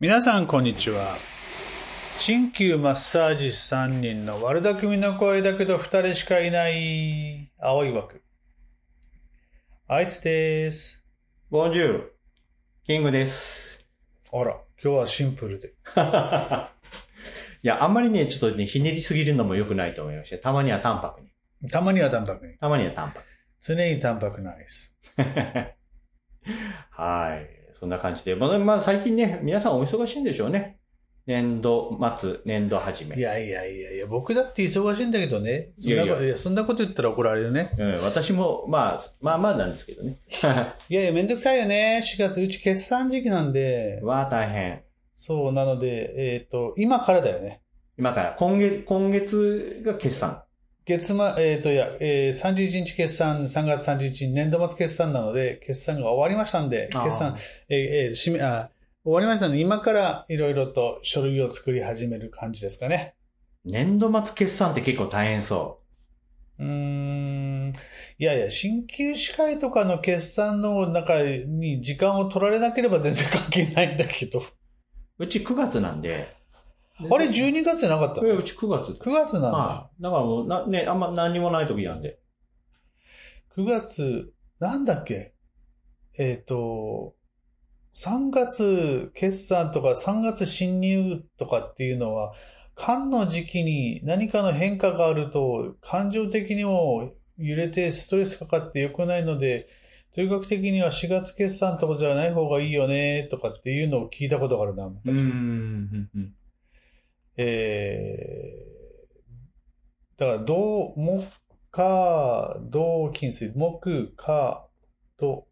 [0.00, 1.16] 皆さん、こんにちは。
[2.20, 8.22] 鍼灸マッサージ師3人の悪巧みの声だけど2人しかいない青い枠。
[9.88, 11.04] アイスです。
[11.50, 12.16] ボンジュール。
[12.84, 13.84] キングです。
[14.32, 15.70] あら、今日はシンプルで。
[17.64, 21.32] いや、あんまりね、ちょっとね、ひねりすぎるのも良くないと思いまして、たまには淡白に。
[21.72, 22.56] たまには淡白に。
[22.58, 23.08] たまには淡
[23.60, 24.96] 常に淡白なアイス。
[25.16, 25.74] 白。
[26.90, 27.57] はい。
[27.78, 28.34] そんな感じで。
[28.34, 30.78] まあ、まあ、最近ね、皆さんお忙しいんでしょうね。
[31.26, 33.16] 年度末、年度始め。
[33.16, 35.72] いやいやいやいや、僕だって忙しいんだけどね。
[35.76, 37.70] いやいやいやそんなこと言ったら怒られるね。
[37.78, 40.16] うん、私も、まあ、まあまあなんですけどね。
[40.88, 42.00] いやいや、めんどくさいよね。
[42.02, 44.00] 4月、うち決算時期なんで。
[44.02, 44.82] わあ、大変。
[45.14, 47.60] そう、なので、えっ、と、今からだよね。
[47.98, 50.42] 今から、今月、今月が決算。
[50.88, 57.36] 月末、えっ、と、いや、えー、31日決算、3月31日、年度末決算なので、決算が終わりましたんで、決算、
[57.68, 58.70] えーえー締め、あ、
[59.04, 63.14] 終わりましたので、今からいろいろと書類を作り始める感じですかね。
[63.64, 65.80] 年度末決算って結構大変そ
[66.58, 67.72] うーん。
[68.18, 74.40] いやいや、新旧司会とかの決算の中に時間を取られなければ全然関係ないんだけど。
[74.40, 74.42] う。
[75.18, 76.37] うち9月なんで。
[77.00, 78.20] あれ、12月じゃなかった？
[78.26, 78.92] え、?9 うち9月。
[78.98, 79.50] 月なんだ。
[79.50, 80.02] はい。
[80.02, 82.18] だからもう、な、ね、あんま何にもない時なんで。
[83.56, 85.34] 9月、なんだっけ？
[86.18, 87.14] えっ、と、
[87.94, 92.32] 3月決算とか3月侵入とかっていうのは、
[92.74, 99.68] 間の時期に何かの変化があると、感情的にも揺れてストレスかかって良くないので、
[100.14, 104.86] とにかく的には4月決算とかじゃない方がいいよね、とかっていうのを聞いたことがあるな。
[104.86, 106.08] うーん。
[106.14, 106.34] うん
[107.40, 111.24] えー、だから、土、木、
[111.70, 114.68] 火、土、金、水、木、火、
[115.16, 115.46] 土、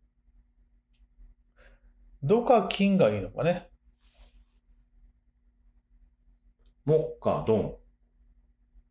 [2.24, 3.70] 土か金がいいのかね。
[6.84, 7.76] 木か、ドン。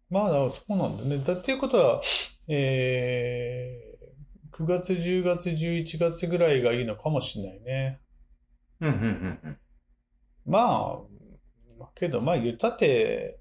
[0.09, 1.17] まあ、そうなんだね。
[1.17, 2.01] だっていうことは、
[2.47, 7.99] えー、9月、10月、11月ぐらいがいいのかもしれないね。
[8.79, 10.51] うん、うん、うんうん。
[11.77, 13.39] まあ、けど、まあ言ったって、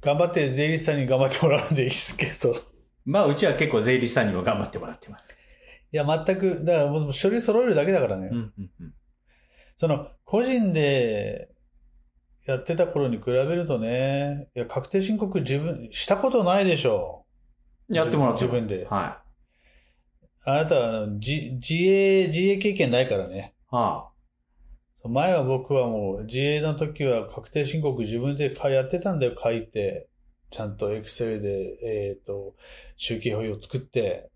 [0.00, 2.54] 頑張って税理士さんに頑張ってもらうんでいいですけど。
[3.04, 5.28] まあ、うちは結構税理士さんにも頑張ってもらってます。
[5.92, 8.28] いや、全く、だからもう書類揃えるだけだからね。
[8.30, 8.94] うん、うん、うん。
[9.76, 11.50] その、個人で
[12.46, 17.26] やってた頃に比べるとね、いや、確定申告自分、したことないでしょ。
[17.88, 19.22] やってもらって自分では
[20.44, 23.54] あなたは自、自営、自営経験ないからね。
[23.72, 23.74] い。
[23.74, 24.09] はそう
[25.08, 30.08] 前は僕はもう自営の時は確定申告自分でかやってたんだよ、書いて。
[30.50, 32.56] ちゃんとエクセルで、えっ、と、
[32.96, 34.30] 集計表を作って。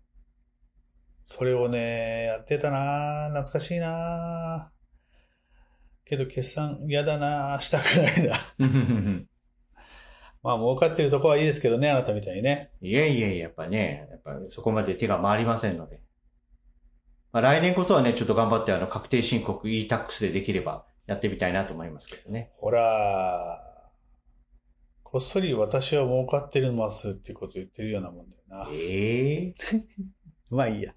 [1.27, 4.71] それをね、やってたな懐かしいな
[6.05, 8.35] けど決算嫌だなしたくないな。
[8.35, 8.39] い。
[10.43, 12.71] まあ儲かってるとこはいいですけどね、あなたみたいにね。
[12.79, 16.04] いえいえ、やっぱね、やっぱそこまで手が回りませんので。
[17.35, 22.53] まあ、来年こそはね、ちょっと頑張ってあの、確定申告 e-tax でできればやってみたいなと思いますけどね。
[22.55, 23.59] ほら、
[25.03, 28.69] こっそり私は儲かってるますっていうこと言ってるようなもんだよな。
[28.71, 29.55] ええ
[30.49, 30.95] まあいいや。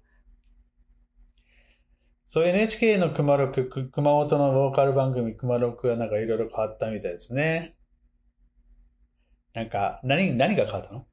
[2.25, 7.75] そう NHK の熊六、く熊本のボーカル番組熊六がなんかいろいろ変わったみたいですね。
[9.53, 11.05] なんか、何、何が変わったの？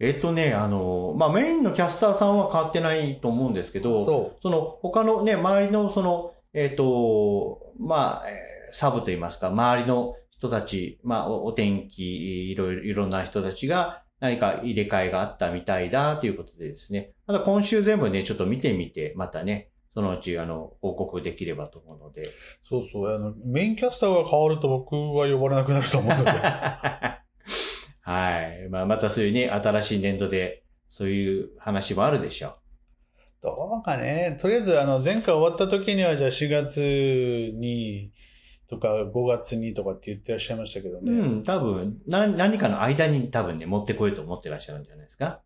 [0.00, 17.12] えっとね、あの、まあ、メインのキャスターさんは変わってないと思うんですけど、そその他のね、周りのその、えっ、と、まあ、えーサブといいますか、周りの人たち、まあ、おお天気、いろいろ、いろんな人たちが何か入れ替えがあったみたいだということでですね。
[17.28, 22.22] また今週全部ね、ちょっと見てみて、またね、そのうち、あの、報告できればと思うので。
[22.22, 22.30] う。
[22.68, 23.14] そうそう。
[23.14, 26.32] あの、メインキャスターが変わると僕は呼ばれなくなると思うので。
[28.04, 28.68] はい。
[28.68, 32.56] まあ、またそういうね、新しい年度で、そういう話もあるでしょ
[33.42, 34.36] どうかね。
[34.40, 38.12] とりあえず、あの、前回終わった時には、じゃあ4月に、
[38.68, 41.02] とか5月にとかって言ってらっしゃいましたけどう。
[41.02, 41.12] ね。
[41.12, 45.42] うん、多分、な、何かの間に多分ね、持ってこようと思ってらっしゃるんじゃないですか？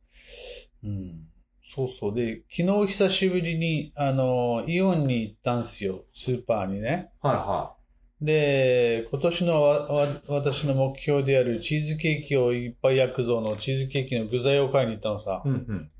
[0.84, 1.26] うん。
[1.64, 2.14] そうそう。
[2.14, 6.04] で、昨日久しぶりに、あの、イオンに行ったんすよ。
[6.14, 7.10] スーパーにね。
[7.20, 7.74] はいは
[8.20, 15.48] で、今年のわわ私の目標であるチーズケーキをいっぱい焼くぞのチーズケーキの具材を買いに行ったのさい。。
[15.48, 15.90] うんうん。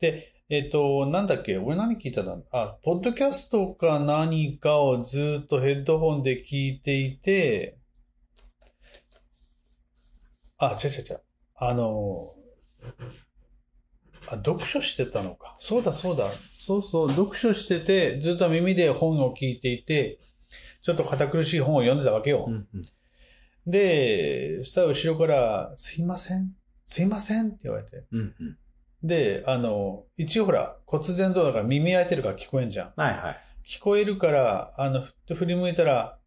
[0.00, 1.58] で、えっと、なんだっけ？
[1.58, 2.42] 俺何聞いたの？
[2.52, 7.78] あ、ポッドキャストか何かをずっとヘッドホンで聞いていて、
[10.58, 11.20] あ、違う違う違う。
[11.56, 12.34] あの、
[14.26, 15.56] あ、読書してたのか。
[15.58, 16.30] そうだそうだ。
[16.58, 20.18] そうそう、読書してて、ずっと耳で本を聞いていて、
[20.82, 22.46] ちょっと堅苦しい本を読んでたわけよ。
[22.48, 22.82] うんうん
[23.64, 26.50] で、そしたら後ろから、すいません、
[26.84, 28.00] すいませんって言われて。
[28.10, 28.58] うんうん
[29.04, 32.92] で、あの、一応ほら、骨伝導だから耳開いてるから聞こえんじゃん。
[32.94, 33.36] はいはい。
[33.66, 36.18] 聞こえるから、あの、ふって振り向いたら、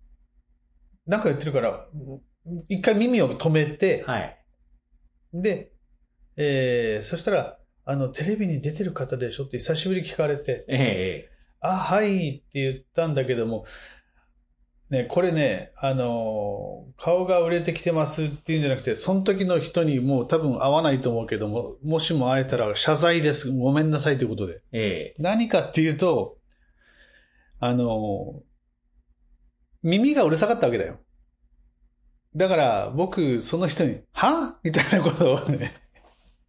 [1.07, 1.87] なんか言ってるから、
[2.67, 4.45] 一回耳を止めて、はい。
[5.33, 5.71] で、
[6.35, 10.77] えー、そしたら、あの、テレビに出てる方でしょって久しぶりに聞かれて、ええ
[11.31, 13.65] えあ、はいって言ったんだけども、
[14.89, 23.51] ね、これね、あのー顔が売れてきてますっていうんじゃなくて、その時の人にもう多分会わないと思うけども、もしも会えたら謝罪です。
[23.51, 24.61] ごめんなさいということで。
[24.71, 26.37] ええ何かっていうと、
[27.59, 28.41] あのー
[29.83, 30.99] 耳がうるさかったわけだよ。
[32.35, 34.57] だから、僕、その人に、は？
[34.63, 35.71] みたいなことをね、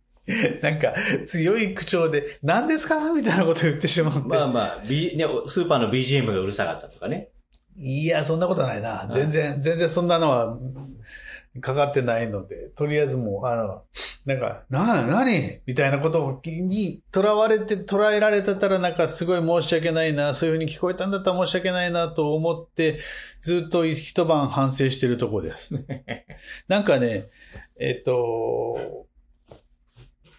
[0.63, 0.95] なんか、
[1.27, 3.13] 強い口調で、何ですか？
[3.13, 4.21] みたいなことを言ってしまって。
[4.29, 7.29] まあまあ、B ね、スーパーの BGM がうるさかったとかね。
[7.79, 9.07] いや、そんなことないな。
[9.11, 10.59] 全然、全然そんなのは、
[11.61, 13.83] かかってないので、とりあえずもう、あの、
[14.25, 22.99] なんか、な、なにみたいなことに囚われて、捉えられてたらなんかすごい申し訳ないな、そういうふうに聞こえたんだったら申し訳ないなと思って、
[23.41, 25.75] ずっと一晩反省してるとこです。
[26.69, 27.29] なんかね、
[27.79, 29.07] えっと、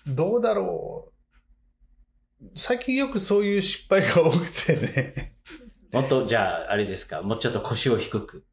[0.07, 1.11] どうだろ
[2.41, 2.47] う。
[2.55, 5.36] 最近よくそういう失敗が多くてね。
[5.91, 8.43] もっと、じゃあ、あれですか、もうちょっと腰を低く。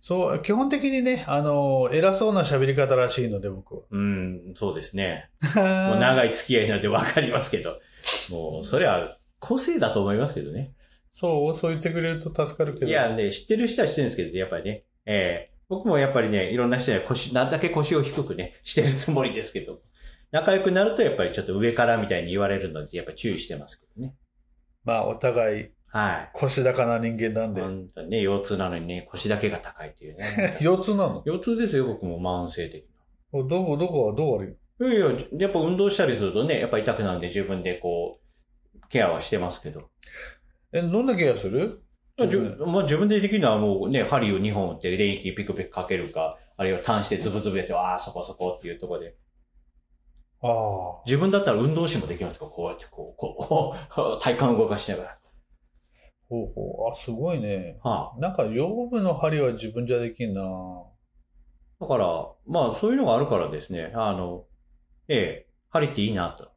[0.00, 3.82] そう、基本的にね、あの、偉そうな喋り方らしいので、僕は。
[3.90, 5.30] うん、そうですね。
[5.54, 7.80] もう長い付き合いなんてわかりますけど。
[8.30, 10.72] もう、それは個性だと思いますけどね。
[11.10, 12.86] そう、そう言ってくれると助かるけど。
[12.86, 14.84] いや、ね、知ってる人は知ってるんですけど、やっぱりね。
[15.06, 19.82] ええ僕もやっぱりね、いろんな人には腰、なんだけ腰を低くね、してるつもりですけど。
[20.30, 24.14] 仲良くなるとやっぱりちょっと上からみたいに言われるので、やっぱ注意してますけどね。
[24.84, 26.30] まあ、お互いはい。
[26.34, 27.62] 腰高な人間なんで。
[27.62, 30.58] 本当にね、腰痛なのにね、腰だけが高いっていうね。
[30.60, 31.22] 腰痛なの？
[31.24, 32.86] 腰痛ですよ、僕も慢性的
[33.32, 34.90] どこ、どこはどう悪いな。
[34.90, 38.20] いやいや、やっぱ運動したりするとね、やっぱ痛くなるんで自分でこ
[38.74, 39.88] う、ケアはしてますけど。
[40.72, 41.82] え、どんなケアする？
[42.18, 49.16] まあ、じゅまあ、自分でできるのはもうね、針を2本打って電気ピクピクかけるか、あるいは端子でズブズブやって、ああ、そこそこっていうところで。
[50.42, 51.02] ああ。
[51.06, 52.44] 自分だったら運動しもできますか？
[52.46, 55.17] ら、こうやってこう、こう、 体幹動かしながら。
[56.28, 56.90] ほうほう。
[56.90, 57.76] あ、すごいね。
[57.82, 60.84] はなんか、腰部の針は自分じゃできんなあ、
[61.80, 64.44] だから、まあ、そういうのがあるからですね、あの、
[65.08, 66.50] ええ、針っていいなと。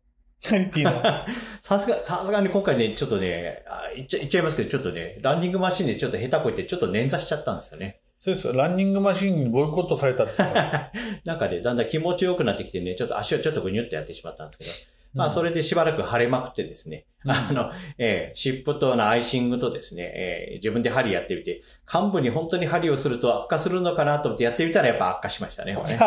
[0.49, 0.91] 何っていいの？
[1.61, 8.01] さすが、さすがに今回ね、ちょっとね、あ言っちゃ、言っちゃいますけど、ちょっとね、ランニングマシンでちょっと下手こいて、ちょっと捻挫しちゃったんですよね。
[8.19, 8.51] そうです。
[8.51, 10.91] ランニングマシンにボイコットされたって言ってた
[11.25, 14.71] なんかね、だんだん気持ちよくなってきてね、ちょっと足をちょっとぐにゅっとやってしまったんですけど、
[15.13, 15.49] まあ、それ。
[15.49, 21.61] れでしばらく腫れまくってですね、うんあの、えー尻尾とのアイシングとですね、えー自分で針やってみて、
[21.91, 25.75] 幹部に本当に針をすると悪化するのかなと思ってやってみたらやっぱ悪化しましたね。
[25.75, 25.99] これね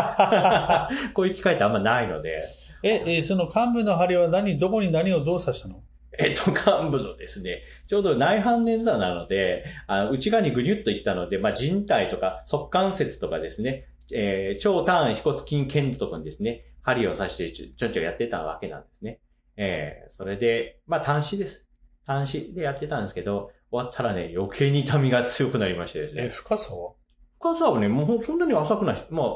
[1.15, 2.43] こういう機会ってあんまないので、
[2.83, 5.83] え、え、その幹部の針は何、どこに何をどう刺したの？
[6.19, 19.21] えっと、幹部のですね、ちょうど内反捻挫なので、あの内側にぐにゅっといったので、まあ、人体とか側関節とかですね、えー超単位腓骨筋腱のところにですね、針を刺してちょちょんちょんやってたわけなんですね。
[19.57, 21.67] えーそれで、まあ、端子です。
[22.07, 26.29] 端子でやってたんですけど、終わったらね、余計に痛みが強くなりましてですえ、ね。
[26.29, 26.93] 深さは？
[27.41, 29.07] 深さはね、もうそんなに浅くない。
[29.11, 29.27] まあ、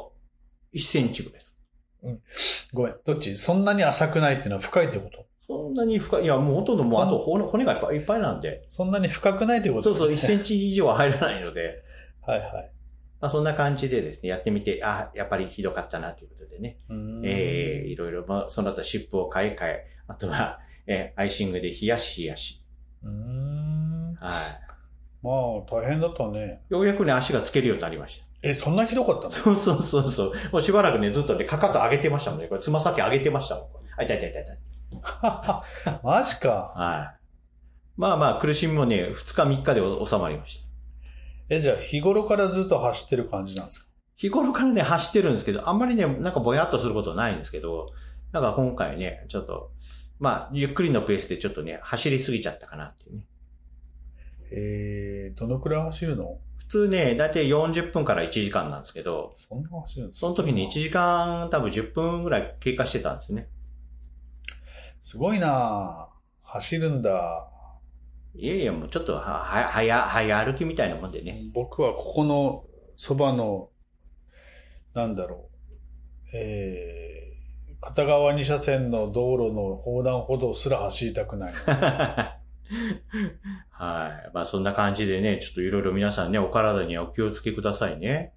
[0.74, 2.68] 1センチぐらいです。
[2.72, 2.94] ごめん。
[3.04, 3.36] どっち？
[3.36, 5.26] そんなに浅くないっていうのは深いってこと？
[5.40, 9.82] そんなに深い、いや、もうほとんどもうあと骨骨がいっぱいいっぱいなんで、そんなに深くないってこと？
[9.84, 11.82] そうそう、1センンチ以上は入らないので、
[12.26, 12.72] はいはい。
[13.20, 16.78] まあ、そんな感じでですね、やってみて、あ、やっぱりひどかったなということでね。
[17.24, 22.62] ええいろいろ、まあ、その後湿布を買い替え、あとは、えーアイシングで冷やし冷やし。
[23.02, 24.14] うーん。
[24.20, 24.32] は
[25.22, 25.34] まあ、
[25.70, 26.62] 大変だったね。
[26.70, 26.72] い。
[26.72, 28.26] ようやくね、足がつけるようになりました。
[28.42, 29.30] え、そんなひどかったの？
[29.32, 30.32] そうそうそうそう。
[30.52, 32.46] もうしばらくね、ずっとね、かかと上げてましたもんね。
[32.46, 33.64] これ、つま先上げてましたもん。
[33.96, 34.58] あ、痛い痛い痛い痛い。
[36.04, 36.72] マジか。
[36.76, 37.18] はい。
[37.96, 40.67] まあまあ、苦しみもね、2日3日で収まりました。
[41.50, 43.88] え、じゃあ日頃からずっと走ってる感じなんですか？
[44.16, 47.90] 日頃からね、走ってるんですけど、あんまりね、なんかぼやっとすることはないんですけど、
[48.32, 49.70] なんか今回ね、ちょっと、
[50.18, 53.26] まあ、ゆっくりのペースでちょっとね、走りすぎちゃったかなっていうね。
[54.50, 56.38] えー、どのくらい走るの？
[56.58, 63.48] 普通ね、だいたい40分から1時間なんですけど、そんな走るんですその時に1時間多分10分ぐらい経過してたんですね。
[65.00, 67.48] すごいなぁ走るんだ。
[68.34, 71.42] いやいや、もうちょっとは、は、早、早歩きみたいなもんでね。
[71.52, 72.64] 僕はここの
[72.96, 73.70] そばの、
[74.94, 75.50] なんだろ
[76.32, 81.52] う、えー、片側2車線の道路の横断歩道すら走りたくない。
[83.70, 84.30] はい。
[84.34, 88.34] まあそんな感じでね、ちょっといろいろ皆さんね、お体にはお気をつけくださいね。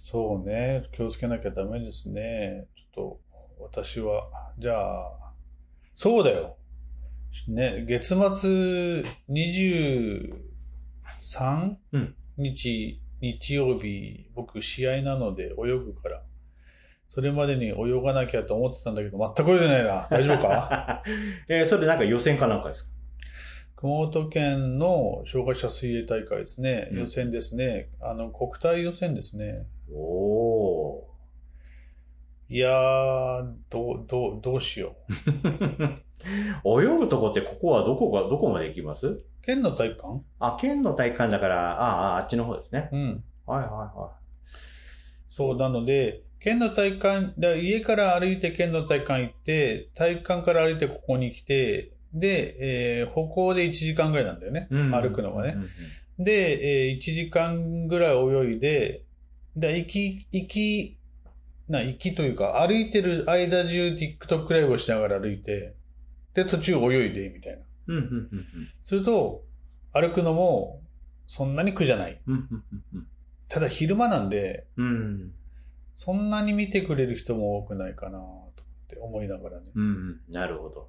[0.00, 0.84] そうね。
[0.92, 2.66] 気をつけなきゃダメですね。
[2.76, 3.20] ちょっ
[3.58, 4.28] と、私は、
[4.58, 5.32] じゃあ、
[5.94, 6.58] そうだよ。
[7.48, 8.20] ね、月末
[9.28, 16.22] 23うん日、日曜日、僕試合なので泳ぐから、
[17.06, 20.06] それまでに泳がなきゃと思ってたんだけど、全く泳いでないな。
[20.10, 21.02] 大丈夫か？
[21.48, 22.90] えーそれなんか予選かなんかですか？
[23.76, 26.88] 熊本県の障害者水泳大会ですね。
[26.92, 27.88] うん予選ですね。
[28.00, 29.66] あの、国体予選ですね。
[29.92, 30.55] おー。
[32.48, 34.96] いやー、どう、どう、どうしよ
[36.64, 36.82] う。
[36.82, 39.20] 泳ぐとこってここはどこが、どこまで行きます？
[39.42, 40.20] 県の体育館？
[40.38, 42.88] あ、県の体育館だから、ああ、あっちの方ですね。
[42.92, 43.24] うん。
[43.46, 44.12] はいはいは
[45.28, 52.56] そう、なので、県の体育館、だ家から歩いて県の体育館行って、体育館から歩いてここに来て、で、
[53.00, 54.68] えー歩行で1時間ぐらいなんだよね。
[54.70, 54.74] い。
[54.74, 55.54] うん歩くのがね。
[55.56, 55.68] うんうん
[56.18, 59.02] で、えー1時間ぐらい泳いで、
[59.54, 60.95] で、行き、行き、
[61.68, 65.74] な、行きというか、歩いてる間中 TikTok ライブをしながら歩いて、
[66.34, 67.58] で、途中泳いで、みたいな。
[67.88, 68.46] うんうんうん
[68.82, 69.44] すると、
[69.92, 70.82] 歩くのも、
[71.26, 72.20] そんなに苦じゃない。
[72.26, 73.06] うんうんうん
[73.48, 75.32] ただ昼間なんで、うんうん
[75.98, 79.70] そんなに見てくれる人も多くないかな、とって思いながらね。
[79.74, 80.88] うんうんなるほど。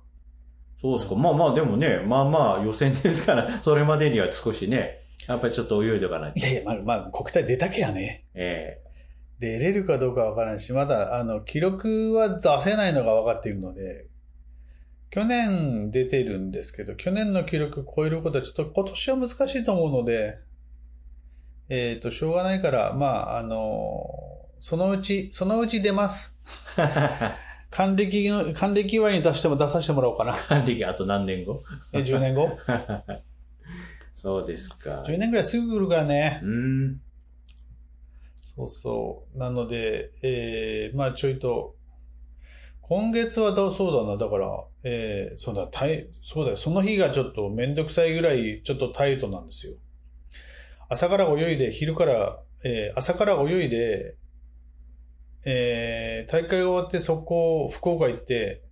[0.82, 1.16] そうですか。
[1.16, 6.40] まあまあでもね、まあまあ予選ですから、 それまでには少しね、やっぱりちょっと泳いでおかないと。
[6.40, 8.26] いやいや、まあ、まあ、国体出たけやね。
[8.34, 8.82] え
[9.40, 14.08] 出れるかどうかわからんし、まだ、あの、記録は出せないのが分かっているので、
[15.10, 20.40] 去年出てるんですけど、去年の記録超えることはちょっと今年は難しいと思うので、
[21.70, 26.40] えっ、と、しょうがないから、まあ、あの、そのうち、そのうち出ます。
[26.78, 26.82] え
[27.70, 30.34] 還暦の、還暦祝いに出しても出させてもらおうかな。
[30.34, 31.64] 管理があと何年後？
[31.92, 32.58] え、10年後？
[34.16, 35.04] そうですか。
[35.06, 36.40] 10年ぐらいすぐ来るからね。
[36.44, 37.02] うん。
[38.58, 39.38] そうそう。
[39.38, 41.76] なので、えー、まあちょいと、
[42.82, 44.18] 今月はどうそうだな。
[44.18, 46.58] だから、えー、そうだ、タイ、そうだよ。
[46.58, 49.74] その日がちょっとめんどくさいぐらい、ちょっとタイトなんですよ。
[50.90, 54.16] 朝から泳いで、昼から、えー、朝から泳いで、
[55.46, 58.64] えー、大会終わって速攻、福岡行って、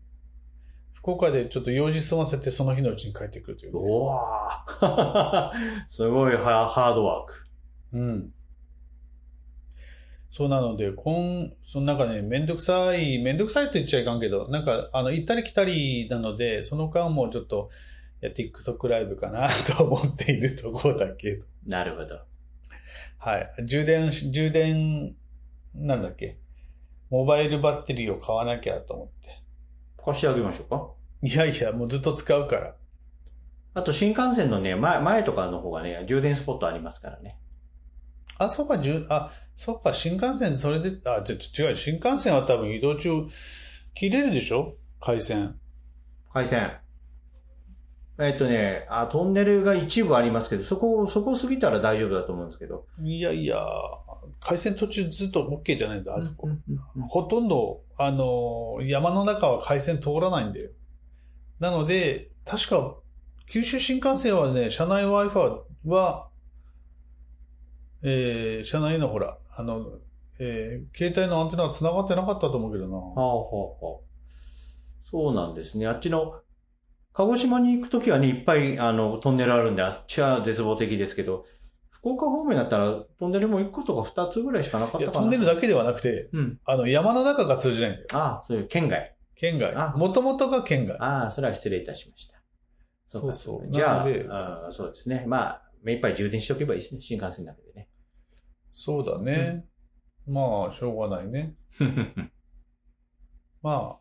[0.93, 5.51] 福岡でちょっと用事済ませて、その日のうちに帰ってくるというね、おわー
[5.87, 7.47] すごいハハードワーク。
[7.93, 8.33] うん。
[10.35, 17.69] そうなので、こん、そのなんかね、めんどくさい、めんどくさいと言っちゃいかんけど、なんか、あの、行ったり来たりなので、その間もちょっと、
[18.21, 21.45] いや、TikTok ライブかな と思っているところだけど。
[21.67, 22.19] なるほど。
[23.17, 23.49] はい。
[23.65, 25.15] 充電、充電、
[25.73, 26.37] なんだっけ？
[27.09, 29.29] モバイルバッテリーを買わなきゃと思って。
[29.95, 30.91] 貸してあげましょうか？
[31.21, 32.75] いやいや、もうずっと使うから。
[33.73, 37.39] あと新幹線のね、前、前とかの方がね、充電スポットありますからね。
[38.37, 43.27] あ、そうか、じゅあ、そうか、新幹線、それで、あ、ちょ、ち違う、新幹線は多分移動中、
[43.93, 44.75] 切れるでしょ？
[44.99, 45.55] 回線。
[46.33, 46.77] 回線。
[48.17, 52.85] えっとね、あ、トンネルが一部ありますけど、そこ、そこ過ぎたら大丈夫だと思うんですけど。
[53.01, 53.57] いやいや、
[54.39, 56.49] 回線途中ずっと OK じゃないんだ、あそこ。
[57.09, 60.71] ほとんど、あの、山の中は回線通らないんだよ。
[61.59, 62.95] なので、確か、
[63.49, 66.29] 九州新幹線はね、車内 Wi-Fi は、
[68.07, 69.99] えー、車内のほら、あの、
[70.39, 72.97] えー、携帯のアンテナは繋がってなかったと思うけどな。
[72.97, 73.49] はあ、は
[73.81, 74.05] あ、はあ。
[75.09, 75.87] そうなんですね。
[75.87, 76.41] あっちの、
[77.13, 81.45] 鹿児島に行くときはね、いっぱい、あの、トンネルあるんで、あっちは絶望的ですけど、
[81.89, 85.19] 福岡方面だったら、トンネルも1個とか2つぐらいしかなかったかな。
[85.21, 86.59] トンネルだけではなくて、うん。
[86.63, 88.07] あの、山の中が通じないんだよ。
[88.11, 89.15] ああ、そういう県外。
[89.35, 89.95] 県外あ。
[89.97, 90.97] もともとが県外。
[90.99, 92.35] ああ、それは失礼いたしました。
[92.35, 92.41] か
[93.07, 95.23] そうそうじゃああーそうですね。
[95.27, 97.01] まあ、目いっぱい充電しておけばいいですね。
[97.01, 97.87] 新幹線の中でね。
[98.75, 99.65] そうだね。
[100.27, 101.55] まあ、しょうがないね。
[103.63, 103.99] まあ、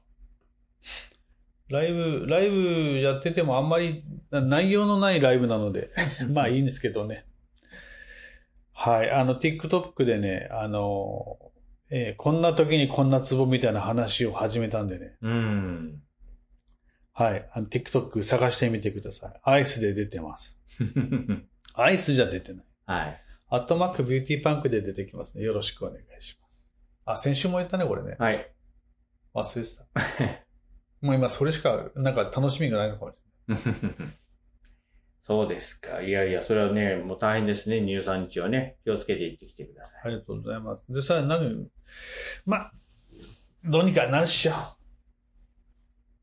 [1.69, 5.91] ライブ、ライブやっててもあんまりな内容のないライブなので、
[6.29, 7.25] まあいいんですけどね。
[8.73, 9.11] はい。
[9.11, 11.39] あの、TikTok でね、あの、
[11.91, 15.17] えーこんな時にこんなツボみたいな話を始めたんでね。
[15.21, 16.03] うん。
[17.13, 17.49] はい。
[17.53, 19.41] あの TikTok 探してみてください。
[19.45, 20.59] アイスで出てます。
[21.75, 22.67] アイスじゃ出てない。
[22.87, 23.24] はい。
[23.55, 25.45] アットマークビューティーパンクで出てきますね。
[25.45, 26.69] よろしくお願いします。
[27.05, 28.17] あ、先週も言ったね、これね。
[28.19, 28.53] はい。
[29.33, 30.45] 忘れてた。
[31.07, 33.17] もう今それしか、なんか楽しみがないのかもし
[35.23, 36.03] そうですか。
[36.03, 37.81] いやいや、それはね、もう大変ですね。
[37.81, 38.77] 乳酸日はね。
[38.83, 40.05] 気をつけていってきてください。
[40.07, 40.15] れない。
[40.15, 40.85] ありがとうございます。
[40.89, 41.69] でさ、何、
[42.47, 42.73] ま、
[43.63, 44.53] どうにかなるっしょ。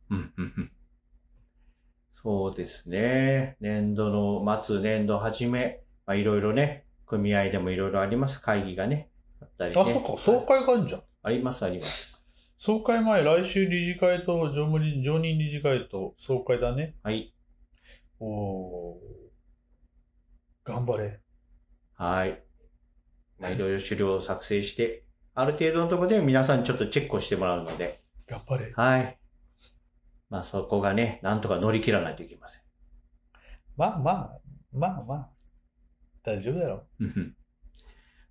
[0.10, 0.72] うん、うん、うん。
[2.14, 3.56] そうですね。
[3.62, 8.42] 年度の末、年度始め、まあ、いろいろね、組合でもいろいろあります。
[8.42, 9.10] 会議がね。
[9.42, 9.82] あったりね。
[9.82, 11.02] あ、そっか、総会があるじゃん。
[11.24, 12.20] あります、あります。
[12.58, 16.96] 総会前、来週理事会と常務理常任理事会と総会だね。
[17.04, 17.34] はい。
[18.20, 18.98] おー。
[20.64, 21.20] 頑張れ。
[21.96, 22.44] はい。
[23.40, 25.04] まあ、いろいろ資料を作成して、
[25.34, 28.72] ある程度のところで皆さんちょっとチェックをしてもらうので、頑張れ。
[28.74, 29.18] はい。
[30.30, 32.62] まあ、そこがね、なんとか乗り切らないといけません。
[33.76, 34.40] まあまあ、
[34.72, 35.30] まあまあ。
[36.24, 37.36] 大丈夫だろうんうん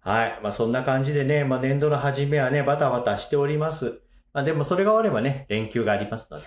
[0.03, 0.41] はい。
[0.43, 4.01] まあ、そんな感じでね、まあ、年度の初めはね、バタバタしております。
[4.33, 6.47] まあ、でもそれが終わればね、連休がありますので。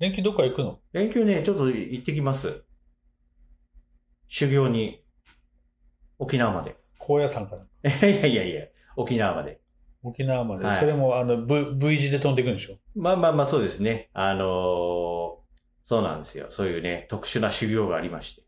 [0.00, 0.80] 連休どっか行くの？
[0.92, 2.62] 連休ね、ちょっと行ってきます。
[4.28, 5.02] 修行に、
[6.18, 6.76] 沖縄まで。
[6.98, 7.90] 高野山かな。
[7.90, 8.66] いやいやいや、
[8.96, 9.60] 沖縄まで。
[10.02, 10.64] 沖縄まで。
[10.64, 12.78] はいそれも、あの、V、V 字で飛んでいくんでしょ？
[12.94, 14.10] まあまあまあそうですね。
[14.12, 15.44] あのー
[15.86, 16.46] そうなんですよ。
[16.50, 18.42] そういうね、特殊な修行がありまして。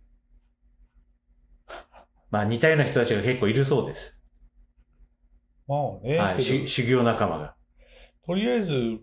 [2.37, 4.21] まあ似たような人たちが結構いるそうです。
[5.66, 6.19] まあね。
[6.19, 6.43] はい。
[6.43, 7.55] 修行仲間が。
[8.26, 8.99] とりあえず、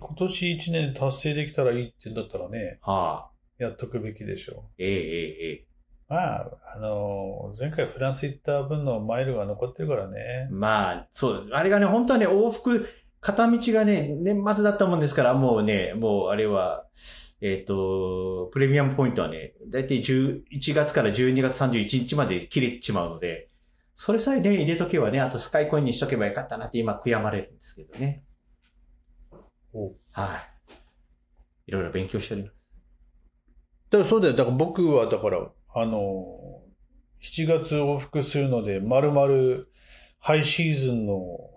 [0.00, 3.30] 今年1年達成できたらいいって言うんだったらね、はあ。
[3.58, 5.66] やっとくべきでしょえええええ。
[6.08, 10.48] まあ、あの、前回フランス行った分のマイルが残ってるからね。
[10.50, 11.48] まあ、そうです。
[11.52, 12.88] あれがね、本当はね、往復、
[13.20, 16.86] 片道がね、年末だったもんですから、もうね、もうあれは、
[17.40, 23.48] えっ、と、プレミアムポイントはね、だいたい11月から12月31日まで切れちまうので、
[23.94, 28.24] それさえね、入れとけばね、あとスカイコインにしとけばよかったなって今悔やまれるんですけどね。
[29.72, 31.68] おはい。
[31.68, 32.54] いろいろ勉強しております。
[33.90, 34.34] だからそうだよ。
[34.34, 36.62] だから僕は、だから、あの、
[37.22, 39.68] 7月往復するので、まるまる
[40.18, 41.50] ハイシーズンの、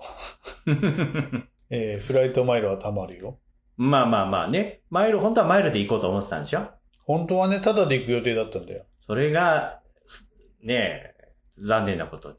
[1.70, 3.40] えーフライトマイルは貯まるよ。
[3.82, 6.70] まあまあまあね、マイル、本当はマイルで行こうと思ってたんでしょ？
[7.04, 8.86] 本当はね、タダで行く予定だったんだよ。
[9.08, 10.30] それが、す
[10.62, 11.16] ねえ、
[11.58, 12.38] 残念なことに。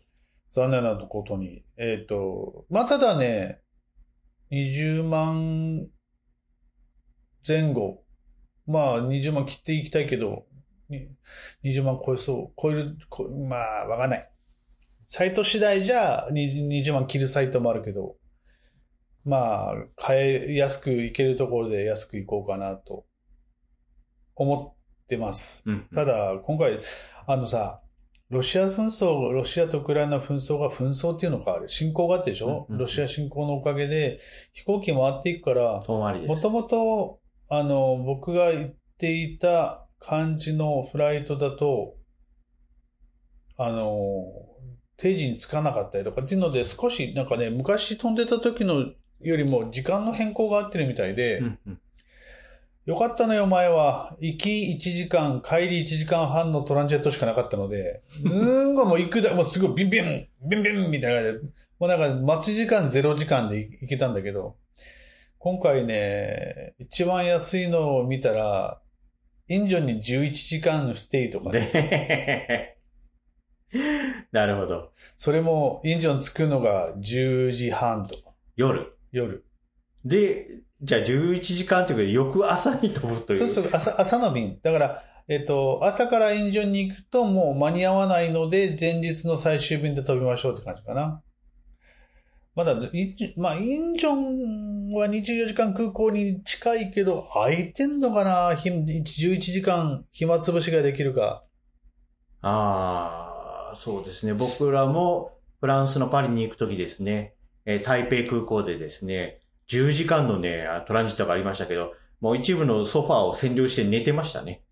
[0.51, 1.65] 残念なことに。
[1.77, 3.61] えっ、と、まあ、ただね、
[4.53, 5.89] 20万
[7.47, 8.05] 前後。
[8.69, 10.47] まあ、20万切っていきたいけど、
[10.89, 11.09] に
[11.65, 12.61] 20万超えそう。
[12.61, 14.31] 超える、こまあ、わかんない。
[15.09, 18.15] サイト次第じゃ20 20万切るサイトもあるけど、
[19.25, 23.05] まあ、買え、安くいけるところで安くいこうかなと
[24.35, 25.63] 思ってます。
[25.67, 25.89] うん。
[25.95, 26.81] ただ、今回、
[27.27, 27.83] あのさ、
[28.31, 34.19] ロシア紛争、ロシアとウクライナ紛争が紛争っていうのか、あれ、侵攻があってでしょ、うんうんうんロシア侵攻のおかげで
[34.55, 35.83] 飛行機回っていくから。
[35.87, 41.95] もともと、あの、僕が言っていた感じのフライトだと、
[43.59, 44.25] あの、
[44.97, 48.87] 定時に着かなかったりとかっていうので、少しなんかね、昔飛んでた時の
[49.23, 51.79] よりも時間の変更があってるみたいで、うんうん
[52.85, 54.17] よかったのよ、前は。
[54.19, 64.57] 行き1時間、帰り1時間半のトランジェットしかなかったので、うーんごもう行くだ、もうすごいビンビン、ビンビンみたいな感じで、もうなんか待ち時間0時間で行けたんだけど、
[65.39, 68.81] 今回ね、一番安いのを見たら、
[69.47, 72.77] インジョンに11時間ステイとかね、
[73.71, 73.79] で、
[74.33, 74.93] なるほど。
[75.17, 78.97] それもインジョン着くのが10時半とか、夜。
[79.13, 79.45] 夜。
[80.05, 83.39] で、じゃあ11時間というか、翌朝に飛ぶという。
[83.39, 84.59] そうそう、朝、朝の便。
[84.63, 91.23] だから、えっと、朝からインジョンに行くともう間に合わないので、前日の最終便で飛びましょうって感じかな。
[92.55, 92.75] まだ
[93.37, 98.55] まあ、インジョンは24時間空港に近いけど、空いてんのかな？
[98.55, 101.45] ひ ?11 時間暇つぶしができるか。
[102.43, 104.35] ああ、そうですね。
[104.35, 107.32] 僕らもフランスのパリに行くときですね、
[107.65, 114.63] えー台北空港でですね、10時間のね、あトランジットがありましたけど、もう一部のソファーを占領して寝てましたね。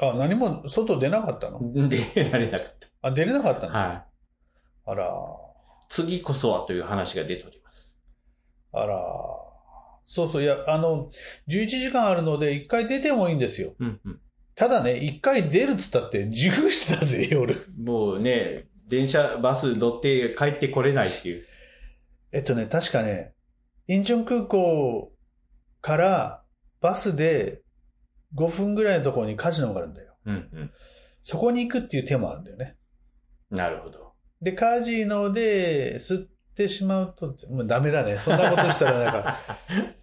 [0.00, 1.60] あ、何も外出なかったの？
[1.88, 1.98] で、
[2.30, 2.68] られなかっ
[3.02, 3.78] あ、出れなかったの、た。
[3.78, 4.02] はい。
[4.86, 5.12] あら、
[5.88, 7.96] 次こそはという話が出ております。
[8.72, 9.00] あら。
[10.04, 11.10] そうそう、いや、あの、
[11.48, 13.74] 11時間あるので、一回出てもいいんですよ。
[13.78, 14.20] うんうん。
[14.54, 17.56] ただね、一回出るっつったって10時だぜ、夜。
[17.78, 21.44] もうね、電車、バス乗って帰ってこれないっていう。
[22.32, 23.34] えっとね、確かね、
[23.88, 25.12] インチョン空港
[25.80, 26.42] から
[26.80, 27.62] バスで
[28.34, 30.16] 5分ぐらいのところにカジノがあるんだよ。
[30.26, 30.70] うん
[31.28, 32.76] そこに行くっていう手もあるんだよね。
[33.50, 33.58] うん。
[33.58, 34.12] なるほど。
[34.40, 38.16] で、カジノで吸ってしまうと、もうダメだね。
[38.16, 39.36] そんなことしたらなんか、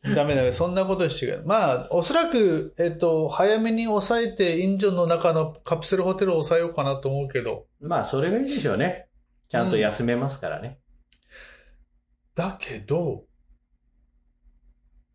[0.15, 0.51] ダメだね。
[0.51, 1.43] そんなことしてる。
[1.45, 9.07] まあ、おそらく、えっと、早めに抑えて、インジョンの中のカプセルホテルを抑えようかなと思うけど、まあ、それがいいでしょうね。
[9.47, 10.79] ちゃんと休めますからね。
[12.35, 13.25] だけど、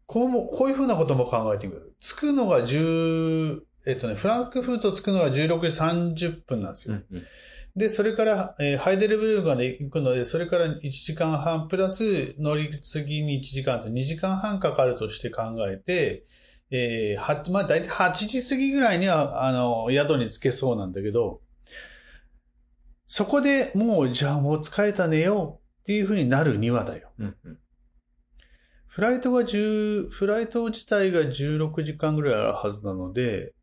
[0.06, 1.94] こうも、こういうふうなことも考えてみる。
[2.00, 5.34] 着くのが10、えっとね、フランクフルト着くのが16
[6.14, 6.94] 時30分なんですよ。
[6.94, 7.24] うんうん
[7.76, 16.24] で、それから、えーハイデルベルグまで行くので、それから1時間半プラス乗り継ぎに1時間と2時間半かかるとして考えて、
[16.70, 21.40] えーは、まあ、大体8時過ぎぐらいには、あの、宿に着けそうなんだけど、
[23.06, 25.57] そこでもう、じゃあもう疲れた寝よう
[25.88, 27.12] っていう風になるにはだよ。
[27.18, 27.58] うんうん
[28.88, 33.54] フライトが10、フライト自体が16時間ぐらいあるはずなので、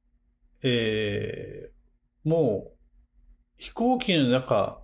[0.64, 2.78] えー、もう、
[3.58, 4.82] 飛行機の中、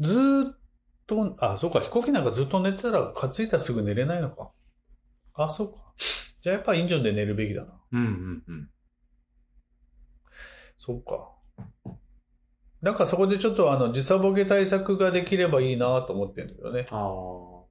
[0.00, 0.58] ずーっ
[1.06, 4.50] と、あ、そうか、飛行機なんかずっと寝てたら、かついたらすぐ寝れないのか。
[5.34, 5.94] あ、そうか。
[6.42, 7.80] じゃあやっぱインジョンで寝るべきだな。
[7.92, 8.70] うんうんうん。
[10.76, 11.30] そうか。
[12.82, 16.86] だからそこでちょっとあの、時差ボケ対策ができればいいなと思ってるんだけどね。
[16.90, 17.62] ああ。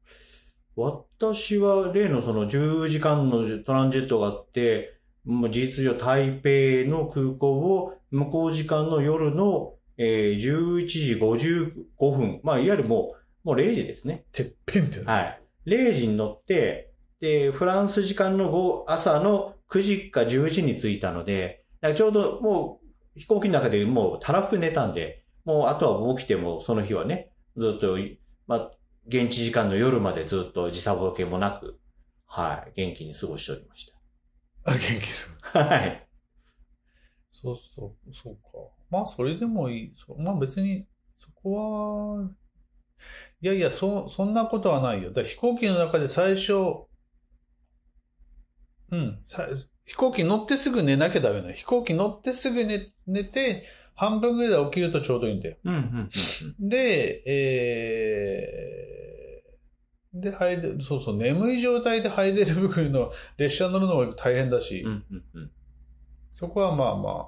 [0.75, 12.39] 私は例のその10時間のトランジットがあって、もう事実上台北の空港を向こう時間の夜の、えー11時55分。
[12.43, 14.25] まあ、いわゆるもう、もう0時ですね。
[14.31, 15.03] てっぺんって。
[15.03, 15.41] はい。
[15.65, 21.63] 0時に乗って、で、フランス時間の午朝の9時か10時に着いたので、
[21.95, 22.80] ちょうどもう
[23.15, 27.97] 飛行機の中でもうたらふく寝たんで、もうあとは起きてもその日はね、ずっと、
[28.47, 28.71] まあ、
[29.07, 31.79] 現地時間の夜までずっと時差ボケもなく、
[32.27, 33.91] はい、元気に過ごしておりまし
[34.63, 35.29] あ、元気です。
[35.53, 35.59] た。
[35.59, 36.07] はい。
[37.29, 38.41] そうそう、そうか。
[38.89, 39.93] まあ、それでもいい。
[39.95, 42.29] そまあ別に、そこは、
[43.41, 45.11] いやいや、そ、そんなことはないよ。
[45.11, 46.53] だ飛行機の中で最初、
[48.91, 49.47] うん、さ
[49.85, 51.53] 飛行機乗ってすぐ寝なきゃダメなの。
[51.53, 53.63] 飛行機乗ってすぐ寝、寝て、
[53.95, 55.57] 半分ぐらいで起きるとちょうどいいんだよ。
[55.63, 64.91] うん、うん、うんで、えー、で、ハイデそうそう、眠い状態でハイデルブクルの列車乗るのも大変だし、うん。
[64.91, 65.51] うん、うん、うん。
[66.31, 67.27] そこはまあま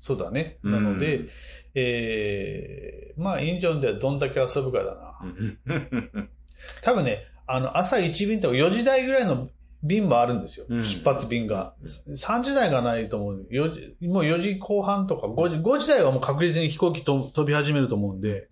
[0.00, 0.58] そうだね。
[0.62, 1.26] なので、
[1.74, 5.18] えー、まあ、インジョンではどんだけ遊ぶかだな。
[5.22, 6.30] うんうんうん
[6.82, 9.48] 多分ね、あの、朝1便とか4時台ぐらいの
[9.82, 10.66] 便もあるんですよ。
[10.68, 11.74] うん出発便が。
[11.80, 13.46] うん3時台がないと思う。
[13.50, 18.48] 4時、もう4時後半とか5時、5時台はもう確実に飛行機と飛び始めると思うんで、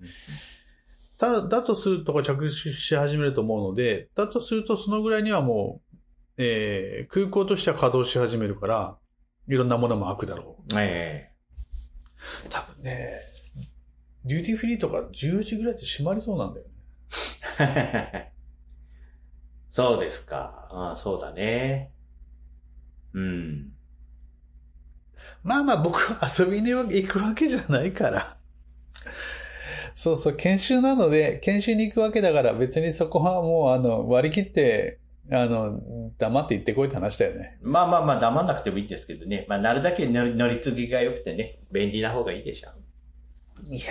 [1.18, 5.96] ただ、だとするとか着手し始めると思うので、だとするとそのぐらいにはもう、
[6.36, 8.98] えー、空港としては稼働し始めるから、
[9.48, 10.74] いろんなものも開くだろう。
[10.76, 11.30] え
[12.50, 13.20] 多分ね、
[14.24, 18.32] デューティーフリーとか10時ぐらいで閉まりそうなんだよね。
[19.76, 20.68] えそうですか。
[20.70, 21.92] ああそうだね。
[23.12, 23.72] うん。
[25.42, 28.36] まあまあ僕は遊びに行くわけじゃないから。
[29.94, 34.98] そうそう、研修なので、研修に行くわけだから別にそこはもうあの割り切って、
[35.30, 35.80] あの、
[36.18, 37.58] 黙って行ってこいって話だよね。
[37.62, 39.46] まあまあまあ黙んなくてもいいんですけどね。
[39.48, 42.70] まあなるだけ乗り乗り継ぎが良くてね、便利な方がいいでしょ。
[43.70, 43.86] いや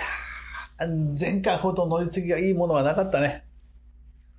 [0.80, 3.45] ー、前回ほど乗り継ぎがいいものはなかったね。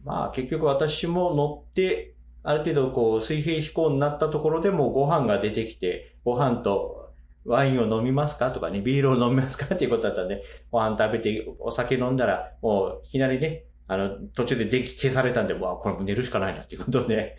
[0.08, 7.12] まあ結局私も乗って、ある程度こう水平飛行になったところでもご飯が出てきて、ご飯と
[7.46, 10.41] ワインを飲みますかとかね、ビールを飲みますかっていうことだったらね、
[10.72, 17.38] ご飯食べてお酒飲んだら、もういきなりね、あの、途中で電気消されたんで、わあ、これもう寝るしかないなっていうことで、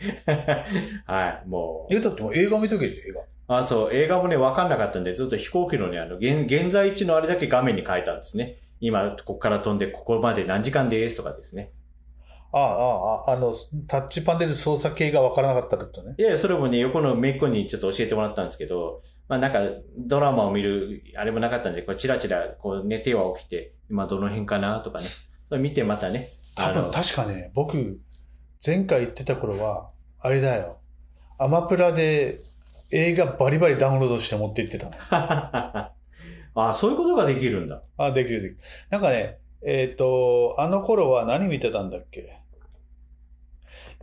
[1.05, 1.95] はい、もう。
[1.95, 3.13] え、だってもう映画見とけって映
[3.47, 3.59] 画。
[3.61, 8.57] あ、そう、映画もね、わかんなかったんで、ずっと飛行機のね、あの、現、現在地のあれだけ画面に変えたんですね。
[8.81, 11.71] 今、ここから飛んで、ここまで何時間ですとかですね。
[12.53, 13.55] ああ、ああ、あの、
[13.87, 16.15] タッチパネル操作系がわからなかったってことね。
[16.19, 19.61] いや、それもね、横のめいっ子にちょっと教えてもらったんですけど、まあなんか、
[19.99, 25.09] ドラマを見る、あれもなかったんで、こう、チラチラ、こう、寝ては起きて、今どの辺かなとかね。
[25.49, 26.29] それ見てまたね。
[26.55, 28.01] 多分確かね、僕、
[28.65, 30.79] 前回言ってた頃は、あれだよ。
[31.39, 32.41] アマプラで
[32.91, 34.97] 映画バリバリダウンロードして持って行ってたの。
[36.55, 37.83] あ、そういうことができるんだ。
[37.97, 38.59] あ、できるできる。
[38.91, 42.38] なんかね、えっ、と、あの頃は何見てたんだっけ？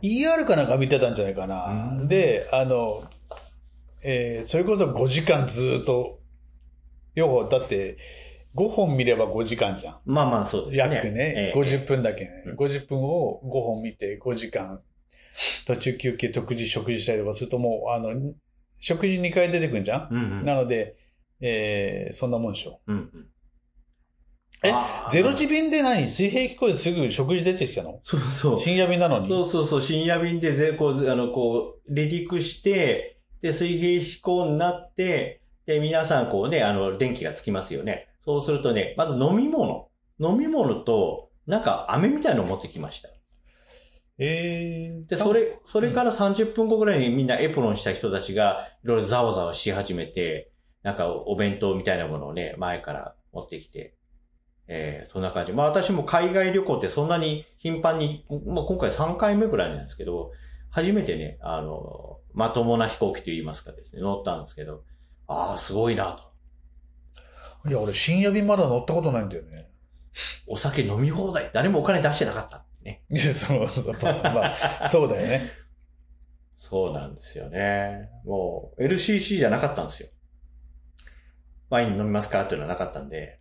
[0.02, 1.96] ?ER かなんか見てたんじゃないかな。
[2.00, 3.04] うんで、あの、
[4.04, 6.20] えーそれこそ5時間ずーっと、
[7.14, 7.96] 要は、だって、
[8.54, 9.98] 5本見れば5時間じゃん。
[10.06, 10.94] まあまあそうですね。
[10.94, 12.30] 約ね、ええ50分だけね。
[12.46, 14.80] うん50分を5本見て5時間、
[15.66, 18.12] 途中休憩、特時、食事したりとかするともう、あの、
[18.80, 20.44] 食事2回出てくるんじゃん、うんうん。
[20.44, 20.96] なので、
[21.40, 22.80] えーそんなもんでしょ。
[22.86, 23.26] うんうん。
[24.62, 24.72] え
[25.10, 26.08] ゼロ時便で何？
[26.08, 28.00] 水平飛行ですぐ食事出てきたの？
[28.04, 28.60] そうそう。
[28.60, 29.28] 深夜便なのに？
[29.28, 38.08] そうそうそう、深夜便でぜ、こう、あの、こう、離陸して、で、水平飛行になって、で、皆さんこうね、あの、電気がつきますよね。
[38.24, 39.88] そうするとね、まず飲み物。
[40.18, 43.10] 飲み物と、なんか飴みたいのを持ってきました。
[44.18, 50.50] ええで、それ、それから30分後ぐらいにみんなエプロンした人たちが、いろいろざわざわし始めて、
[50.82, 53.95] なんかお弁当みたいなものをね、前から持ってきて、
[54.68, 55.52] えー、そんな感じ。
[55.52, 60.32] まあ私も海外旅行ってそんなに頻繁に、まあ今回3回目ぐらいなんですけど、
[60.70, 64.82] 初めてね、あの、まともな飛行機と言いますかですね、乗ったんですけど、
[65.26, 66.12] ああ、すごいな
[67.64, 67.68] と。
[67.68, 69.70] いや、俺深夜便まだ乗ったことないんだよね。
[70.46, 71.50] お酒飲み放題。
[71.52, 72.64] 誰もお金出してなかった。
[72.82, 73.02] ね。
[73.16, 74.56] そうそう、まあ、まあ、
[74.88, 75.50] そうだよね。
[76.58, 78.08] そうなんですよね。
[78.24, 80.08] もう、LCC じゃなかったんですよ。
[81.68, 82.44] ワイン飲みますか？
[82.44, 83.40] っていうのはなかったんで。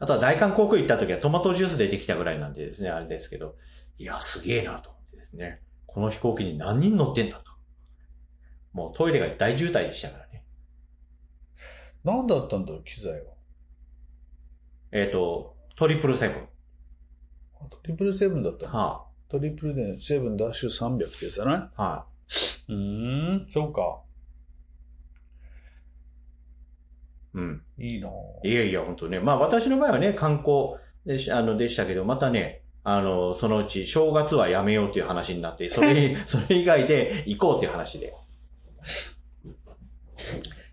[0.00, 3.56] あとは大韓航空行った時はトマトジュース出てきたぐらいなんでですね、あれですけど。
[3.98, 5.60] いや、すげえなと思ってですね。
[5.86, 7.44] この飛行機に何人乗ってんだと。
[8.72, 10.42] もうトイレが大渋滞でしたからね。
[12.02, 13.34] 何だったんだろう、機材は。
[14.92, 16.48] えっ、と、トリプルセブン。
[17.60, 18.72] あトリプルセブンだったの？
[18.72, 22.06] はトリプルでセブンダッシュ300ってやつじゃないあ、は
[22.68, 22.74] うー
[23.46, 24.00] ん、そうか。
[25.42, 27.62] い、うん。
[27.78, 29.20] いいなぁいやいや、本当ね。
[29.20, 30.74] まあ私の場合はね、観光
[31.06, 38.08] でしあのでしたけど、またね、あの、そのうち正月はやめようっていう話になって、それ、 それ以外で行こうっていう話で。
[38.08, 38.12] っ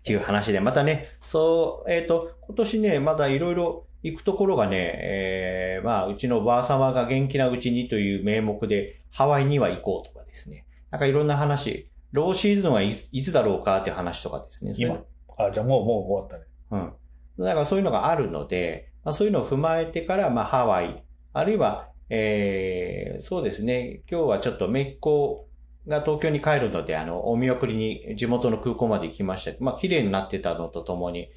[0.02, 10.64] ていう話で、またね、そう、えっ、と、今年ね、まだいろいろ行くところがね、えー、まあ、うちのばあ様が元気なうちにという名目で、ハワイには行こうとかですね。
[10.90, 14.72] なんかいろんな話、ローシーズンはいついつだろうかっていう話とかですね。
[14.76, 15.02] 今？
[15.36, 16.47] あ、じゃあもう、もう終わったね。
[16.70, 16.92] うん。
[17.38, 25.46] だからそういうのがあるので、まあ、そういうのを踏まえてから、まあ、ハワイ、あるいは、えー、そうですね、今日はちょっとめっ子
[25.86, 29.52] が東京に帰るので、あの、お見送りに地元の空港まで行きました。
[29.62, 31.30] まあ、綺麗になってたのとともに。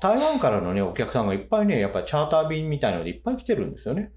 [0.00, 4.12] 台湾からのね、お客さんがいっぱいね、やっぱりチャーター便みたいなのでいっぱい来てるんですよね。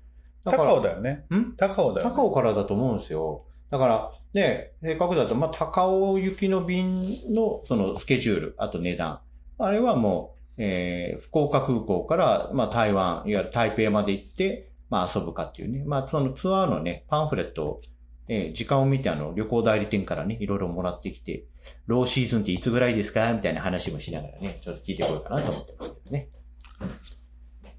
[0.45, 1.25] 高尾だよね。
[1.36, 1.56] ん？
[1.58, 2.15] 高尾だよ、ね。
[2.15, 3.43] 高尾からだと思うんですよ。
[3.71, 9.19] だから、ね、せっかくだと、まあ、高尾行きの便の、そのスケジュール、あと値段。
[9.60, 15.84] あれはもう、えー、福岡空港から、まあ、台湾、いわゆる台北まで行って、まあ、遊ぶかっていうね。
[15.86, 17.82] まあ、そのツアーのね、パンフレットを、
[18.28, 21.45] えー時間を見て、あの、旅行代理店からね、いろいろもらってきて、
[21.88, 23.32] ローシーズンっていつぐらいですか？
[23.34, 26.30] みたいな話もしながらね、ちょっと聞いてこようかなと思ってますけどね。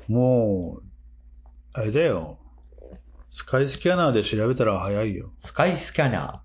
[0.09, 0.83] もう、
[1.73, 2.39] あれだよ。
[3.31, 5.33] スカイスキャナーで調べたら早いよ。
[5.45, 6.43] スカイスキャナ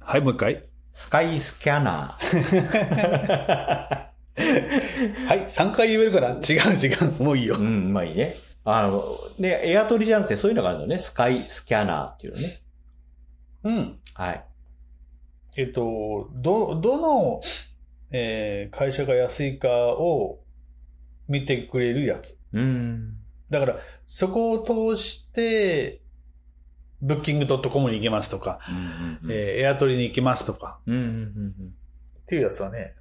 [0.00, 0.54] はい、もう一回。
[0.56, 0.62] ー。
[0.92, 4.04] スカイスキャナー。
[4.36, 6.30] はい、3回言えるから。
[6.30, 7.22] 違う違う。
[7.22, 7.62] もういいよう。
[7.62, 8.34] ん、まあいいね。
[8.64, 9.04] あの、
[9.38, 10.98] ね、エアトリじゃなくてそういうのがあるのね。
[10.98, 12.62] スカイスキャナーっていうのね。
[13.64, 13.98] うん。
[14.14, 14.44] はい。
[15.56, 17.40] えっと、ど、どの、
[18.10, 20.40] えー会社が安いかを
[21.28, 22.38] 見てくれるやつ。
[22.52, 23.16] うん。
[23.50, 26.00] だから、そこを通して、
[27.00, 28.60] ブッキングドットコムに行けますとか、
[29.22, 29.30] うん。
[29.30, 31.74] えーエアトリに行けますとか、うんうんうんうん。
[32.22, 32.94] っていうやつはね、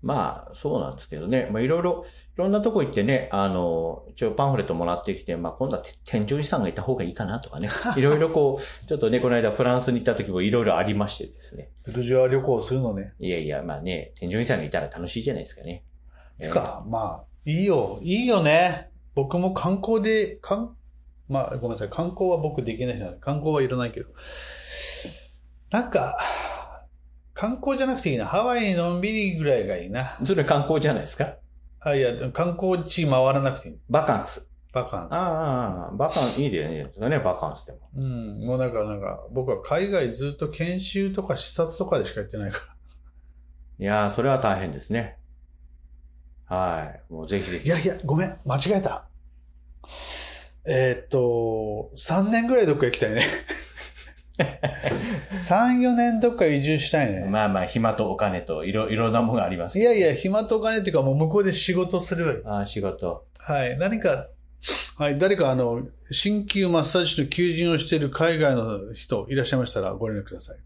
[0.00, 1.48] まあ、そうなんですけどね。
[1.50, 7.68] まあ、いろいろ、いろんなとこ行ってね、あの、一応パンフレットもらってきて、まあ、今度はて添乗員さんがいた方がいいかなとかね。
[7.96, 11.70] いろいろこう、ちょっとね、この間フランスに行った時もいろいろありましてですね。
[11.84, 13.14] ブルジョア旅行するのね。
[13.18, 15.84] いやいや、まあね、添乗員さんがいたら楽しいじゃないですかね。
[16.40, 18.90] つか、まあ、いいよ、いいよね。
[19.16, 20.76] 僕も観光で、かん、
[21.28, 21.88] まあ、ごめんなさい。
[21.88, 24.10] 観光は僕できない人なんで、観光はいらないけど。
[25.70, 26.16] なんか、
[27.38, 28.26] 観光じゃなくていいな。
[28.26, 30.18] ハワイにのんびりぐらいがいいな。
[30.24, 31.36] それ観光じゃないですか？
[31.78, 33.78] あ、いや、観光地回らなくていい。
[33.88, 34.50] バカンス。
[34.72, 35.12] バカンス。
[35.12, 37.78] ああ、バカンス、いいですね、バカンスでも。
[37.94, 38.44] うん。
[38.44, 42.64] もうなんか、なんか、僕は海外ずっと研修とか視察とかでしかやってないから。
[43.78, 45.18] いやー、それは大変ですね。
[46.46, 47.12] はい。
[47.12, 47.66] もうぜひぜひ。
[47.66, 48.36] いやいや、ごめん。
[48.44, 49.08] 間違えた。
[50.66, 53.22] えーっと、3年ぐらいどっか行きたいね。
[55.40, 57.26] 3、4年どっか移住したいね。
[57.28, 59.82] まあまあ、暇とお金といろ、いろんなものがありますい。
[59.82, 62.38] やいや、暇とお金っていうかもう向こうで仕事すればいい。
[62.44, 63.26] ああ、仕事。
[63.38, 63.76] はい。
[63.78, 64.28] 何か、
[64.96, 65.18] はい。
[65.18, 70.58] 誰かあの、鍼灸マッサージの求人をしている海外の人いらっしゃいましたらご連絡ください。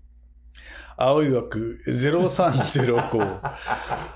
[0.97, 3.41] 青い枠0305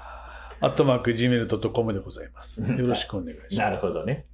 [0.60, 2.60] アットマーク gmail.com でございます。
[2.60, 3.58] よろしくお願いします。
[3.58, 4.26] なるほどね。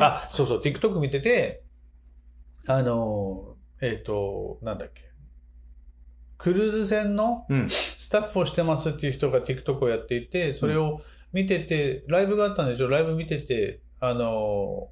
[0.00, 1.62] あ、そうそう、TikTok 見てて、
[2.66, 3.53] あの、
[3.86, 5.02] えっ、と、なんだっけ。
[6.38, 7.68] クルーズ船のうん。
[7.70, 14.88] スタッフをしてますっていう人が TikTok をやっていて、それを見てて、ライブがあったんでしょライブ見てて、あの、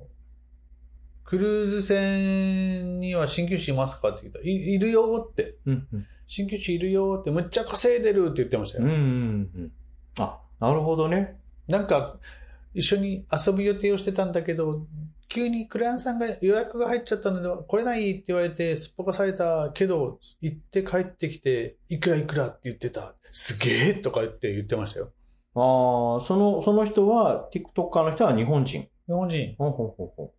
[1.25, 5.57] クルーズ船には鍼灸師いますかって言ったら、いいるよって。
[5.67, 5.89] うん。
[5.93, 8.85] うん鍼灸師いるよって、むっちゃ稼いでるって言ってましたよ。
[8.85, 8.93] うん。
[8.93, 9.73] うん。
[10.19, 11.39] あ、なるほどね。
[11.69, 12.17] なんか、
[12.75, 14.87] 一緒に遊ぶ予定をしてたんだけど、
[15.33, 23.15] 急にクライアントさんが予約が入っちゃったので、来れないって言われて、すっぽかされたけど、行って帰ってきて、いくらいくらって言ってた。
[23.33, 25.11] すげえとか言って言ってましたよ。
[25.55, 28.83] ああ、その、その人は、TikToker の人は日本人？
[28.83, 30.35] 日本人ほうほうほうほ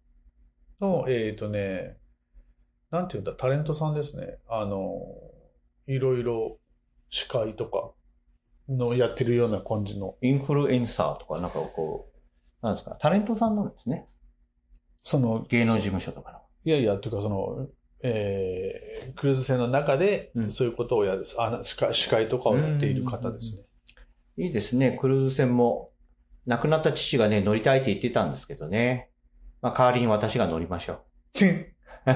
[0.79, 1.97] の、えっ、とね、
[2.91, 4.38] なんていうんだ、タレントさんですね。
[4.47, 5.01] あの、
[5.88, 6.60] いろいろ
[7.10, 7.93] 司会とか
[8.69, 10.25] のやってるような感じの、う。
[10.25, 12.12] インフルエンサーとか、なんかこ
[12.62, 14.08] う、なんですか、タレントさんなんですね。
[15.03, 16.39] その、芸能事務所とかの。
[16.65, 17.67] いやいや、というかその、
[18.03, 23.63] えー、クルーズ船の中でうんそういうことをやる、あな司会司会とかをやっている方ですね。
[24.37, 25.91] いいですね、クルーズ船も。
[26.45, 29.09] 亡くなった父がね、乗りたいって言ってたんですけどね。
[29.61, 30.99] まあ、代わりに私が乗りましょう。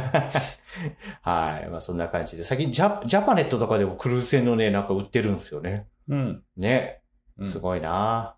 [1.21, 1.69] はい。
[1.69, 2.43] まあ、そんな感じで。
[2.43, 5.87] 最近ジャ、ジャパネットとかでもクルーズ船のね、なんか売ってるんですよね。
[6.09, 6.43] うん。
[6.57, 7.01] ね。
[7.37, 8.35] うんすごいな、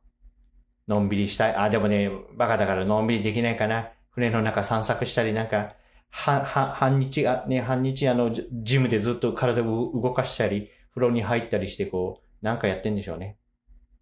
[0.88, 1.56] のんびりしたい。
[1.56, 3.90] あ、でもね、バカだからのんびりできないかな。
[4.12, 5.76] 船の中散策したり、なんか、
[6.12, 13.39] は、は、半日が、ね、半日あの、ジジムでずっと体を動かしたり、風呂に入ったりして、こう、なんかやってんでしょうね。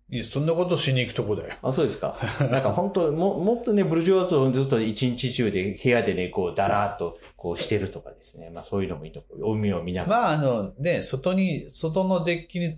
[0.09, 1.55] いや、そんなことしに行くとこだよ。
[1.61, 2.17] あ、そうですか。
[2.49, 8.49] なんか本当も、もっとね、ブルジョワーズをずっと一日中で部屋でね、こう、だらーっと、こうしてるとかですね。
[8.49, 9.35] まあそういうのもいいとこ。
[9.37, 10.21] 海を見ながら。
[10.21, 12.77] まあ、あの、ね、外に、外のデッキに、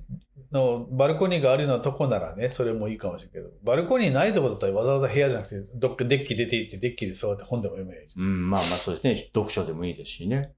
[0.52, 9.16] の、バルコニーがあるようなとこならね、それもいいかもしれんけど、バルコニーないとこだったらわざわざ部屋じゃなくて、どっかデッキ出て行って、デッキで座って本でも読めばいいじうん、まあまあそうですね。
[9.36, 10.54] 読書でもいいですしね。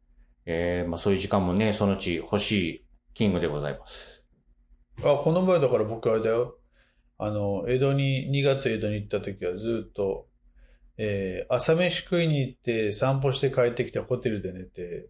[0.46, 4.24] えー、まあそういう時間もね、そのうち欲しいキングでございます。
[5.04, 5.12] ゃん。
[5.16, 6.58] あ、この前だから僕あれだよ。
[7.24, 10.28] あの、江戸に、2月江戸に行った時はずっと、
[10.98, 15.08] えー、朝飯食いに行って散歩して帰ってきてホテルで寝て、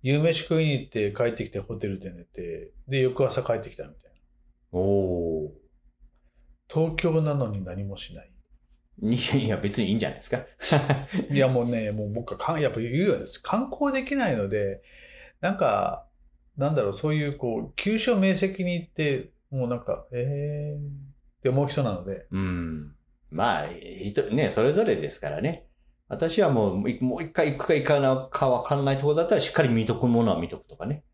[0.00, 4.18] 夕飯食いに行って帰ってきてホテルで寝て、で、翌朝帰ってきたみたいな。
[4.72, 5.50] おー。
[6.72, 8.32] 東京なのに何もしない。
[9.02, 10.46] いやいや、別にいいんじゃないですか。
[11.30, 13.38] いやもうね、もう僕はかん、やっぱ言うようです。
[13.38, 14.80] 観光できないので、
[15.42, 16.08] なんか、
[16.56, 22.94] なんだろう、そういうこう、急所明晰に行って、もうなんか、えーって思う人なので、うん。
[23.30, 23.68] まあ、
[24.02, 25.66] 人、ね、それぞれですからね。
[26.08, 31.04] 私はもう、いもう一回行くか行かないかわかんないところだったら、しっかり見とくものは見とくとかね。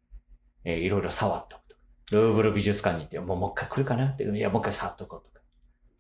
[0.65, 1.81] えーいろいろ触っとくとか。
[2.13, 5.41] ルーブル美術館に行って、もうもう一回来るかなって、いや、もう一回触っとこうとか。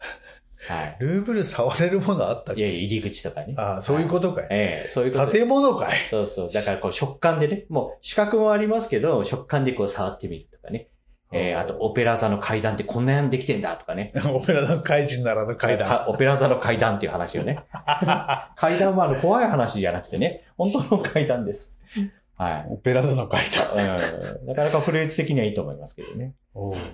[0.75, 0.97] はい。
[0.99, 2.63] ルーブル触れるものあったっけ？
[2.63, 3.55] いや入り口とかね。
[3.57, 4.47] ああ、そういうことかい。
[4.51, 5.39] ええそういうことで。
[5.41, 5.99] 建物かい。
[6.11, 6.53] そうそう。
[6.53, 10.89] だからこう、食感でね、もう、視覚もありますけど、食感でこう、触ってみるとかね。
[11.33, 14.13] えーあと、オペラ座の階段ってこんなにできてんだとかね。
[14.33, 15.89] オペラの怪人ならぬ階段。
[15.89, 17.59] か オペラ座の階段っていう話をね。
[18.57, 21.77] 階段はあの怖い話じゃなくてね、本当の階段です。
[22.37, 22.67] はい。
[22.71, 23.43] オペラ座の階
[23.75, 23.99] 段。
[24.43, 26.35] うん、なかなかフレーズ的にはいいと思いますけどね。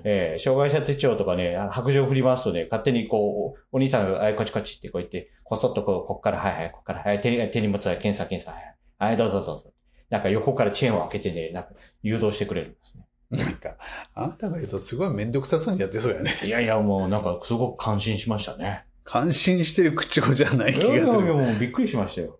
[0.04, 9.72] えー障害者手帳とかね、あ白状振り回すとね、勝手にこう、お兄さんが、はい、こっちこっちってこう言って、こそっとこう、こっから、はいはい、こっから、はい、手に、手に持つは検査検査、はい、はい、どうぞどうぞ。
[10.10, 11.70] なんか横からチェーンを開けてね、なんか
[12.02, 13.04] 誘導してくれるんですね。
[13.32, 13.76] なんか、
[14.14, 16.30] あんたが言うとすごいめんどくさそうにやってそうやね。
[16.44, 18.84] いやいや、もうなんかすごく感心しましたね。
[19.04, 21.34] 感心してる口調じゃない気いやいやいや、がする。
[21.34, 22.38] もうびっくりしましたよ。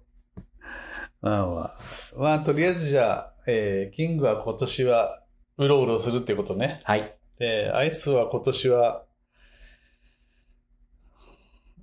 [1.21, 1.77] まあまあ。
[2.17, 5.23] まあ、とりあえずじゃあ、えー、キングは今年は、
[5.59, 6.81] うろうろするってことね。
[6.85, 7.17] はい。
[7.39, 9.05] で、アイスは今年は、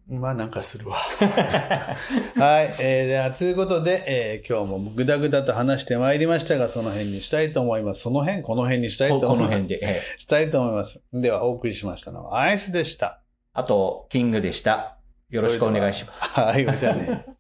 [0.10, 0.98] まあなんかするわ。
[0.98, 2.74] はい。
[2.80, 8.02] えー、では、ということで、えー、今日もぐだぐだと話してまいりましたが、その辺にしたいと思います。
[8.02, 9.60] その辺この辺にしたいことこ思います。
[9.60, 9.86] の辺で。
[9.86, 11.04] ええしたいと思います。
[11.14, 13.22] では、お送りしましたのはアイスでした。
[13.54, 14.98] あと、キングでした。
[15.30, 16.24] よろしくお願いします。
[16.24, 16.66] はい。
[16.80, 17.39] じゃあね。